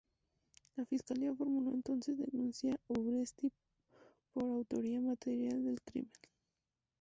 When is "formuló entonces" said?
1.35-2.17